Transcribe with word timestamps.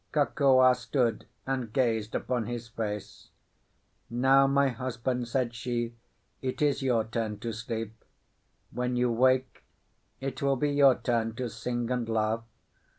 Kokua 0.11 0.75
stood 0.75 1.27
and 1.45 1.71
gazed 1.71 2.15
upon 2.15 2.47
his 2.47 2.67
face. 2.69 3.29
"Now, 4.09 4.47
my 4.47 4.69
husband," 4.69 5.27
said 5.27 5.53
she, 5.53 5.93
"it 6.41 6.59
is 6.59 6.81
your 6.81 7.03
turn 7.03 7.37
to 7.41 7.53
sleep. 7.53 7.93
When 8.71 8.95
you 8.95 9.11
wake 9.11 9.63
it 10.19 10.41
will 10.41 10.55
be 10.55 10.71
your 10.71 10.95
turn 10.95 11.35
to 11.35 11.47
sing 11.49 11.91
and 11.91 12.09
laugh. 12.09 12.41